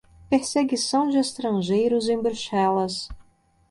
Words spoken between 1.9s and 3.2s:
em Bruxelas